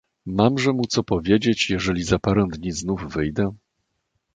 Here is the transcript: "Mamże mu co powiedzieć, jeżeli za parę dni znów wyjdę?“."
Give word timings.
"Mamże 0.25 0.73
mu 0.73 0.87
co 0.87 1.03
powiedzieć, 1.03 1.69
jeżeli 1.69 2.03
za 2.03 2.19
parę 2.19 2.45
dni 2.51 2.71
znów 2.71 3.13
wyjdę?“." 3.13 3.53